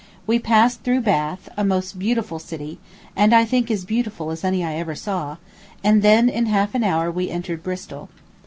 We 0.25 0.39
passed 0.39 0.81
through 0.81 1.01
Bath, 1.01 1.47
a 1.55 1.63
most 1.63 1.99
beautiful 1.99 2.39
city, 2.39 2.79
(and 3.15 3.35
I 3.35 3.45
think 3.45 3.69
as 3.69 3.85
beautiful 3.85 4.31
as 4.31 4.43
any 4.43 4.63
I 4.65 4.73
ever 4.73 4.95
saw,) 4.95 5.37
and 5.83 6.01
then 6.01 6.27
in 6.27 6.47
half 6.47 6.73
an 6.73 6.83
hour 6.83 7.11
we 7.11 7.29
entered 7.29 7.61
Bristol. 7.61 8.09